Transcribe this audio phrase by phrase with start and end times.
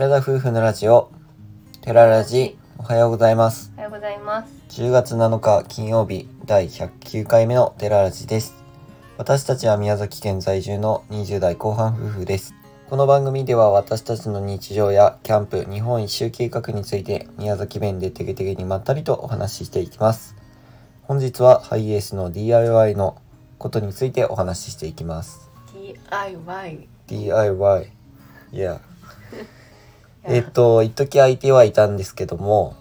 [0.00, 1.10] 寺田夫婦のラジオ
[1.82, 3.70] 寺ラジおはようございます。
[3.74, 4.50] おはようございます。
[4.70, 8.54] 10月7日金曜日第109回目の寺ラジです。
[9.18, 12.54] 私たちは宮崎県在住の20代後半夫婦です。
[12.88, 20.34] この番組では私たちの日常やキャンプ日本一周計画について宮崎弁でてげてげにまったりとお話ししていきます。
[21.02, 23.20] 本日はハイエースの DIY の
[23.58, 25.50] ことについてお話ししていきます。
[25.74, 26.88] DIY。
[27.06, 27.90] DIY
[28.50, 28.80] yeah
[30.24, 32.76] えっと一時相手はいたんですけども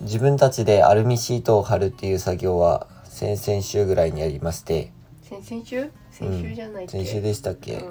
[0.00, 4.92] 自分たちでアルミシートを貼るっていう作業は先々週ぐらいにやりまして
[5.22, 5.90] 先々週？
[6.10, 6.98] 先週じゃないっけ？
[6.98, 7.84] 先週でしたっけ、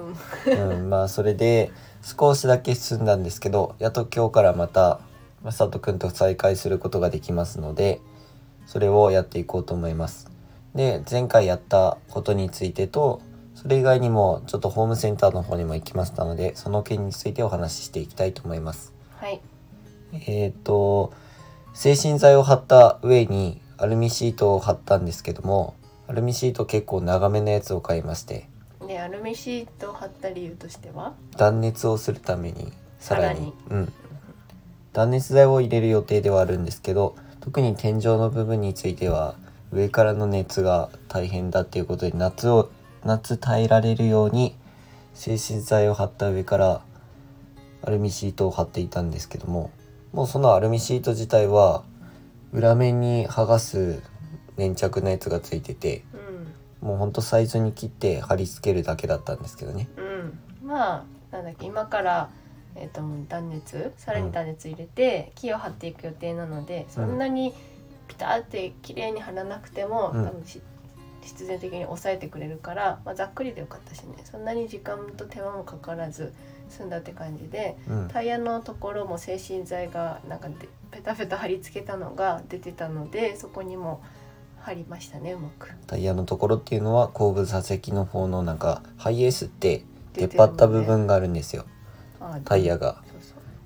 [0.46, 0.70] うん。
[0.70, 1.70] うん、まあそれで
[2.02, 5.00] 少しだけ進んだんですけどやっと今日からまた
[5.42, 8.00] まさとくんと再会することができますので
[8.66, 10.30] それをやっていこうと思います
[10.74, 13.22] で前回やったことについてと
[13.60, 19.40] それ以外にもちょっとホームセンターの方にも行きましたのでその件についてお話ししていきたいと思いますはい。
[20.26, 21.12] えっ、と
[21.74, 25.74] 精神剤を貼った上にアルミシートを貼ったんですけども
[26.08, 28.48] アルミシート結構長めのやつを買いまして
[28.86, 31.12] でアルミシートを貼った理由としては？
[31.36, 33.92] 断熱をするためにさらにさらにうん、
[34.94, 39.34] 断熱材を入れる予定ではあるんですけど特に天井の部分については
[39.70, 42.70] 上からの熱が大変だっていうことで夏を
[43.04, 44.54] 夏耐えられるように
[45.14, 46.82] 精神剤を貼った上から
[47.82, 49.70] アルミシートを貼っていたんですけども
[50.12, 51.84] もうそのアルミシート自体は
[52.52, 54.02] 裏面に剥がす
[54.56, 56.04] 粘着のやつがついてて
[56.82, 56.88] うん。
[56.88, 60.38] もうほんとサイズに切って貼り付けるだけだったんですけどねうん。
[60.66, 62.30] まあなんだっけ今から。
[62.76, 67.52] えっと断熱さらに断熱入れて木を貼っていく予定なので、そんなに
[68.08, 70.60] ピタって綺麗に貼らなくても、うん多分し
[71.22, 74.16] 必然的に抑えてくれるから、まあ、ざっくりでよかったしね。
[74.24, 76.32] そんなに時間と手間もかからず
[76.68, 78.08] 済んだって感じでうん。
[78.08, 84.02] タイヤのところも精神剤がなんかでペタペタ貼り付けたのが出てたのでそこにも
[84.60, 85.72] 貼りましたねうまく。
[85.86, 89.84] タイヤのところっていうのは後部座席の方のなんかハイエースって
[90.14, 91.64] 出っ張った部分があるんですよ。
[92.20, 93.02] ああタイヤが、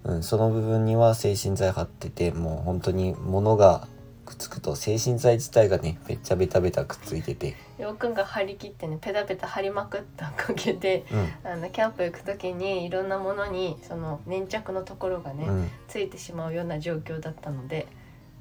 [0.04, 3.88] うん、その部分には精神剤貼っててもう本当に物が
[4.24, 11.04] くっつくと精神剤自体がねめっちゃベタベタくっついてて、ようくんが張り切ってねペタペタ貼りまくったおかげで
[11.44, 11.50] うん。
[11.50, 17.86] あのキャンプ行く時にいろんなものにその粘着のところがね、うん、ついてしまうような状況だったので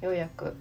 [0.00, 0.52] ようやく よ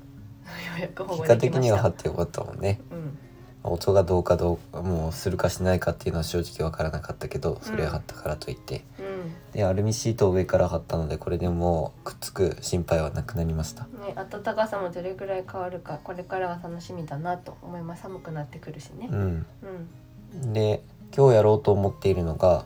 [0.77, 1.59] うやく保護結果的できました。
[1.61, 2.79] には貼ってよかったもんね。
[2.91, 3.17] うん。
[3.63, 9.02] 音がどうかどうかもうするかしないかっていうのは正直わからなかったけどそれは貼ったからといって、うん
[9.53, 13.83] でアルミシートを上から貼ったのでこれでもうくっつく心配はなくなりました。
[13.83, 19.09] ね、暖かさもどれぐらい変わるかこれからが楽しみだなと思います寒くなってくるしね。
[19.11, 19.45] うん。
[20.33, 20.53] うん。
[20.53, 20.83] で
[21.15, 22.65] 今日やろうと思っているのが、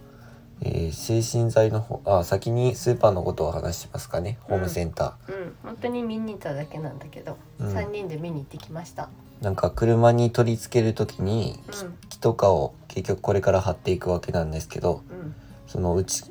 [0.62, 4.38] えー精神剤の方あ先にスーパーのことを話しますかね。
[4.44, 5.56] ホームセンタうん。
[5.64, 7.74] 本当に見に行っただけなんだけど、うん。
[7.74, 9.10] 三人で見に行ってきました。
[9.42, 11.98] ーなんか車に取り付ける時にうん。
[12.10, 15.36] 木とかを結局これから貼っていくわけなんですけどうん。
[15.68, 16.24] そのうち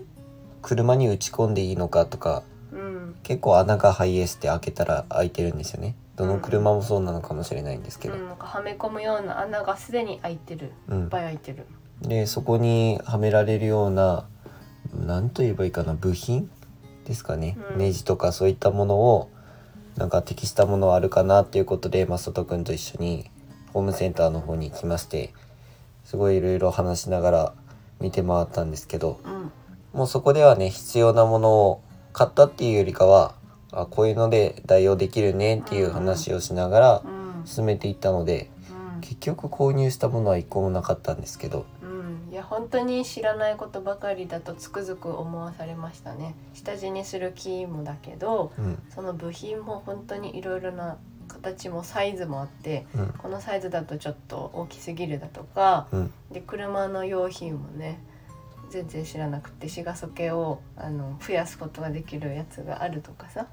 [0.67, 3.17] 車に打ち込んでいいのかとかうん。
[3.23, 5.95] 結構穴がハイエースって開けたら開いてるんですよね。
[6.17, 10.73] どの車もそうなのかもしれないんですけど、うん、なんかはめ込むような穴がすでに開いてる。
[10.89, 11.03] うん。
[11.05, 11.67] いっぱい開いてる。
[12.03, 14.27] でそこにはめられるような
[14.93, 16.51] 何と言えばいいかな部品
[17.05, 17.79] ですかね、うん。
[17.79, 19.31] ネジとかそういったものを
[19.97, 23.31] なんか適したものあるかなっていうことでまさとくんと一緒に
[23.73, 25.33] ホームセンターの方に行きまして
[26.05, 27.55] すごいいろいろ話しながら
[28.01, 29.53] 見て回ったんですけどうん
[29.97, 33.35] もうそこではね必要なものを買ったっていうよりかは
[33.73, 37.27] あこういうので代用できるねっていう話をしながらうん。
[37.47, 38.51] 進めていったので
[39.01, 41.65] 結局購入したものは一個もなかったんですけど。
[41.81, 46.35] うん、いや本当に知らないことばかりだとつくづく思わされましたね。
[46.55, 48.83] 下地にする木もだけどうん。
[48.91, 53.07] その部品も本当にいろいろな形もサイズもあってうん。
[53.19, 56.13] このサイズだとちょっと大きすぎるだとかうん。
[56.33, 58.01] で車の用品もね
[58.71, 63.47] 全然知らなくてシガソケをあの増やすことができるやつがあるとかさ。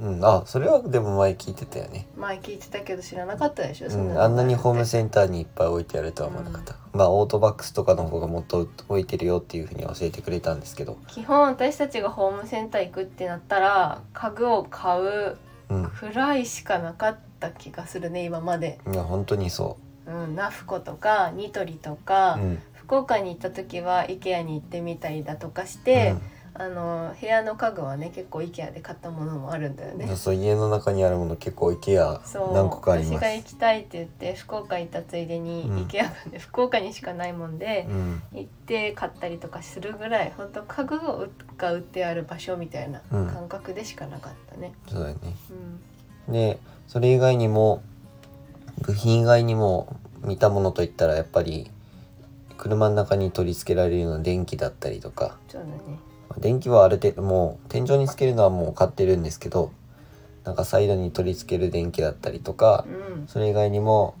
[0.00, 4.22] うん、あそれはでも前聞いてたよね、前聞いてたけど知らなかったでしょ、うん、の。
[4.22, 10.98] あんなにホームンセンターにいっぱい置いてあるとは思わなかった、まあオートバックスとかの方がもっと置いてるよっていうふうに教えてくれたんですけど。
[11.08, 15.36] 基本私たちがホームセンター行くってなったら家具を買う
[15.68, 15.86] うん。
[15.86, 20.10] くらいしかなかった気がするね今まで、いや本当にそう。
[20.10, 26.14] ん、ナフコとかニトリとう、か、うん福岡に行った時は IKEA に行ってみたりだとかして、
[26.54, 30.16] あの部屋の家具はね結構 IKEA で買ったものもあるんだよね。
[30.16, 32.18] そう家の中にあるもの結構 IKEA
[32.54, 33.14] 何個かあります。
[33.16, 35.76] 私が行きたいって言って福岡行ったついでに、うん。
[35.86, 38.22] IKEA がね福岡にしかないもんで、うん。
[38.32, 40.98] 行って買ったりとかするぐらい本当家具
[41.58, 43.26] が売ってある場所みたいなうん。
[43.26, 44.72] 感覚でしかなかったね。
[44.88, 45.36] そうだよね。
[46.26, 46.32] うん。
[46.32, 47.82] でそれ以外にも
[48.80, 51.70] 部品以外にも見たものといったらやっぱり
[52.58, 55.72] 車の中に取り付けられるような電気だったりとかそうだね。
[56.38, 59.72] 電気はある程度もう天井につけるのはもう買ってるんですけど
[60.44, 63.26] なんかサイドに取り付ける電気だったりとかうん。
[63.28, 64.14] それ以外にも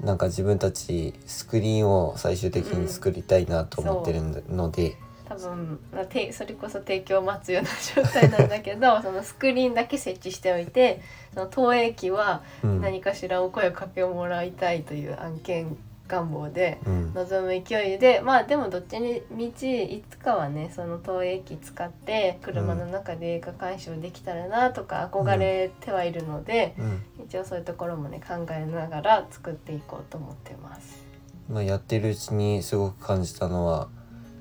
[0.00, 4.96] なんか自分たちスクリーンを最終的に作りたいなと思ってるので、
[5.28, 7.68] 多分まあてそれこそ提供を待つような
[8.02, 11.02] 状態なんだけど そのスクリーンだけ設置しておいて
[11.34, 15.76] その投影機はうん何かしらお声をかけをもらいたいという案件
[16.08, 17.14] 願望でうん。
[17.14, 27.02] 望む勢いでまあでもどっちにみちいつかはねその投影機使って車の中で映画鑑賞できたらなとか憧れてはいるので、うん。
[27.26, 31.04] 一応そういうところもね考えながら作っていこうと思ってます。
[31.48, 33.88] まあ、やってるうちにすごく感じたのは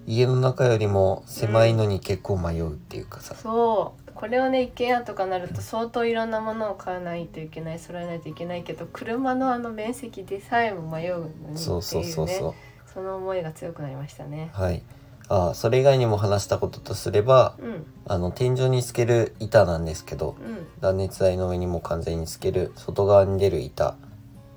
[0.05, 12.53] 家の中よりも狭いのに結構迷うっていうかさ、そうこれをね IKEA とかなると相当いろんなものを買わないといけない揃えないといけないけど車のあの面積でさえも迷うのにっていうねそうそうそうそう。
[12.91, 14.49] その思いが強くなりましたね。
[14.53, 14.81] はい。
[15.29, 17.85] あそれ以外にも話したこととすればうん。
[18.05, 20.67] あの天井につける板なんですけどうん。
[20.81, 23.97] 断熱材の上にも完全につける外側に出る板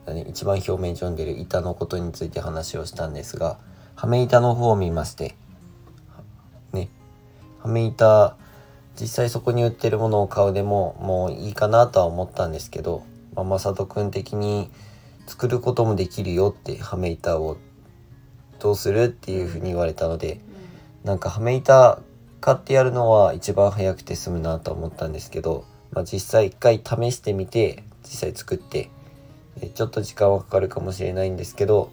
[0.06, 3.58] 何一番表面上に出る板のことについて話をしたんですが
[3.94, 5.34] はめ板の方を見まして
[6.72, 6.88] ね
[7.60, 8.36] はめ板
[9.00, 13.04] 実際そこに売ってるものを買うでももういいかなとは思ったんですけど、
[13.34, 14.70] まあ、まさとくん的に
[15.26, 17.56] 作ることもできるよってはめ板を
[18.58, 20.40] どうするっていうふうに言われたので
[21.02, 22.00] なんかはめ板
[22.42, 28.90] 買ってやるのは一番早くて済むなと思ったんですけど、まあ、実際一回試してみて実際作って
[29.74, 31.90] ちょっと時間はかかるかもしれないんですけど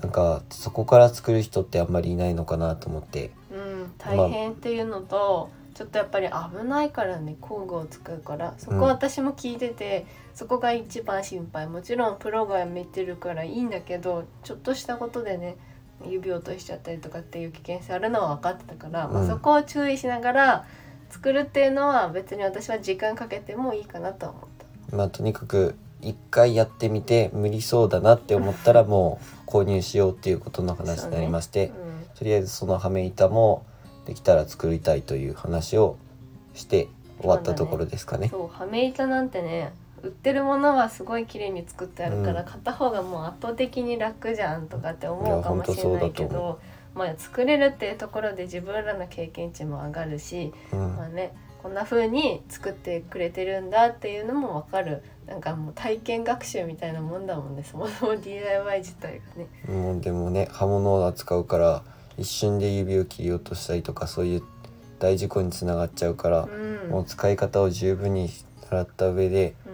[0.00, 3.30] なんかそこから作る人ってあんまりいないのかなと思って。
[3.52, 8.54] うん、大変っていうのと、ちょっとやっぱり危ないからね工具を使うから。
[8.58, 11.66] そこ私も聞いてて、そこが一番心配。
[11.66, 15.56] もちろんプロが見てるからいいんだけどちょっとしたことでね
[16.04, 20.64] 指落としちゃったりとかっていう危険性あるのは分かってたから、まあ、うんそこを注意しながら
[21.10, 24.44] 作るっていうのは別に私は時間かけてもいいかなとは思っ
[24.90, 24.96] た。
[24.96, 31.74] まあとにかく一回やってみて無理そうだなって思ったらもう購入しようっていうことの話になりまして、うん。
[32.14, 33.64] とりあえずそのはめ板も
[34.06, 35.96] できたら作りたいという話を
[36.54, 36.88] して
[37.20, 38.28] 終わったところですかね。
[38.28, 39.72] そうはめ板なんてね
[40.02, 42.46] 売ってるものはすごい綺麗に作ってあるから、うん。
[42.46, 46.60] 買った方がもう圧倒的に楽じゃんとかって思うかもしれないけど
[46.94, 50.96] まあ作れるっていうところで自分らの経験値も上がるし、うん。
[50.96, 55.02] まあねこんな風に作ってくれてるんだっていうのも分かる。
[55.26, 59.48] なんかもう体験学習みたいなもんだもんねそもそも DIY 自体がね。
[59.66, 61.82] もうでもね刃物を扱うから
[62.18, 64.42] 一瞬で指を切り落としたりとかそういう
[64.98, 68.30] 大事故につながっちゃうからう、んもう使い方を十分に
[68.70, 69.70] 習った上でう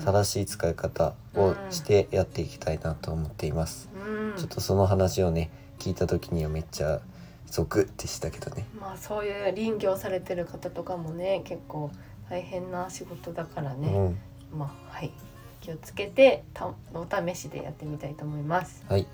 [0.00, 3.88] ん正しい使い方をしてやっていきたいなと思っています。
[3.94, 7.00] うんちょっとその話をね聞いた時にはめっちゃ
[7.46, 8.66] ゾクってしたけどね。
[8.80, 11.90] まあそういう林業されてる方とかもね結構
[12.30, 15.12] 大変な仕事だからね、うん、まあはい
[15.60, 18.84] 気をつけてたお試しでやってみたいと思います。
[18.88, 19.06] はい。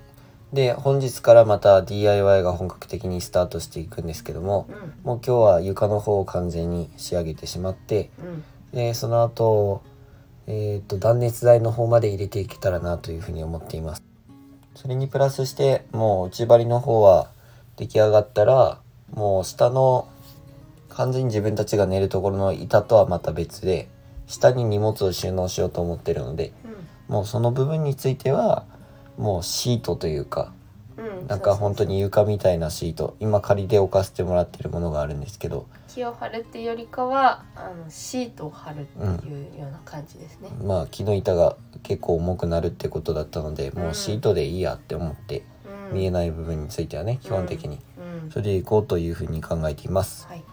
[0.53, 4.75] で本日からまた DIY が本格的にスタートしていくんですけどもうん。
[5.03, 8.43] もう今日は床の方を完全に仕上げてしまってうん。
[8.77, 9.83] でその後
[10.51, 14.03] えー、と断熱材の方まで入れていけたらなというふうに思っています。
[14.73, 17.29] それにプラスしてもう内張りの方は
[17.75, 18.79] 出来上がったら
[19.13, 20.07] もう下の
[20.89, 23.89] 完全に自分たちが寝るところの板とはまた別で
[24.25, 26.51] 下に荷物を収納しようと思ってるので
[27.07, 28.65] もうその部分については
[29.19, 30.53] もうシートというか
[30.97, 35.67] うんうんなんか本当に床みたいなシート今仮で置かせてもらってるものがあるんですけど。
[35.87, 38.85] 木を張るっていうよりかはあのシートを張るっ
[39.19, 40.49] ていうような感じですね。
[40.63, 45.43] まあ木の板が結構重くなるってことだったのでもうシートでいいやって思って、
[45.91, 47.79] うん、見えない部分についてはね基本的に。
[48.23, 48.31] うん。
[48.31, 50.27] それでいこうというふうに考えています。
[50.27, 50.43] はい。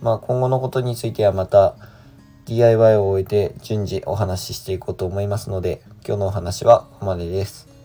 [0.00, 1.74] まあ今後のことについてはまた
[2.46, 7.75] DIY を終えて順次お話ししていこうと思いますので今日のお話はここまでです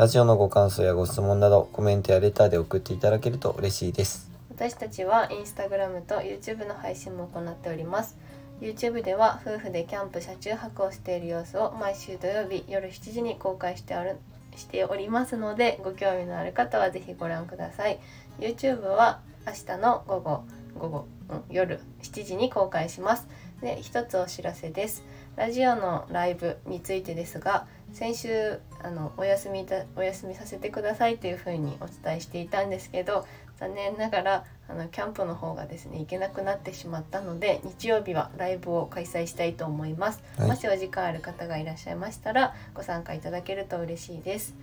[0.00, 4.30] ラジオのご感想やご質問などコメントやレターで送っていただけると嬉しいです。
[4.48, 8.16] 私たちはインスタグラムと YouTube の配信も行っております。
[8.62, 14.16] YouTube では夫婦でキャンプ車中泊をしている様子を毎週土曜日夜7時に公開しておる
[14.56, 17.98] しておりますのでご興味のある方はぜひご覧ください。
[18.38, 20.44] YouTube は明日の午後
[20.78, 21.06] 午後、
[21.50, 23.28] 夜7時に公開します。
[23.60, 25.04] で一つお知らせです。
[25.36, 33.26] ラジオのライブについてですが先週あのお休みだお休みさせてくださいというふうにお伝えしていたんですけど
[33.58, 40.48] 残念ながらあのキャンプの方がですね行けなくなってしまったので日曜日はライブを開催したいと思います、はい。
[40.48, 44.54] もしお時間ある方がいらっしゃいましたらご参加いただけると嬉しいです。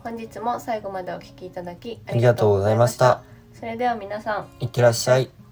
[0.00, 3.22] 本日も最後までお聞きいただきあありがとうございました。
[3.54, 4.48] それでは皆さん。
[4.60, 5.43] いってらっしゃい